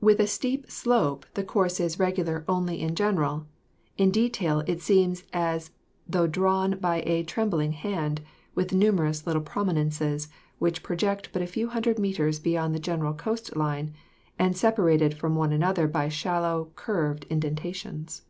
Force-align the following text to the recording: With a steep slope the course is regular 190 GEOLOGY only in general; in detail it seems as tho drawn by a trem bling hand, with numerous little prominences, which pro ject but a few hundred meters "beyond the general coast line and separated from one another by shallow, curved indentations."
With 0.00 0.20
a 0.20 0.26
steep 0.26 0.70
slope 0.70 1.26
the 1.34 1.44
course 1.44 1.80
is 1.80 1.98
regular 1.98 2.44
190 2.46 2.46
GEOLOGY 2.46 2.58
only 2.58 2.82
in 2.88 2.94
general; 2.94 3.46
in 3.98 4.10
detail 4.10 4.60
it 4.66 4.80
seems 4.80 5.24
as 5.34 5.70
tho 6.08 6.26
drawn 6.26 6.78
by 6.78 7.02
a 7.04 7.22
trem 7.22 7.50
bling 7.50 7.72
hand, 7.72 8.22
with 8.54 8.72
numerous 8.72 9.26
little 9.26 9.42
prominences, 9.42 10.28
which 10.58 10.82
pro 10.82 10.96
ject 10.96 11.28
but 11.34 11.42
a 11.42 11.46
few 11.46 11.68
hundred 11.68 11.98
meters 11.98 12.38
"beyond 12.38 12.74
the 12.74 12.78
general 12.78 13.12
coast 13.12 13.54
line 13.54 13.92
and 14.38 14.56
separated 14.56 15.12
from 15.12 15.36
one 15.36 15.52
another 15.52 15.86
by 15.86 16.08
shallow, 16.08 16.70
curved 16.74 17.26
indentations." 17.28 18.22